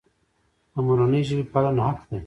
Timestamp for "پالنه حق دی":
1.53-2.19